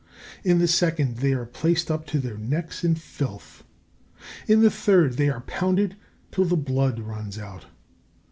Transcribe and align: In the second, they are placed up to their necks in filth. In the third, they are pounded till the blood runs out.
In 0.43 0.57
the 0.57 0.67
second, 0.67 1.17
they 1.17 1.31
are 1.31 1.45
placed 1.45 1.91
up 1.91 2.07
to 2.07 2.17
their 2.17 2.35
necks 2.39 2.83
in 2.83 2.95
filth. 2.95 3.63
In 4.47 4.61
the 4.61 4.71
third, 4.71 5.17
they 5.17 5.29
are 5.29 5.41
pounded 5.41 5.95
till 6.31 6.45
the 6.45 6.57
blood 6.57 6.99
runs 6.99 7.37
out. 7.37 7.65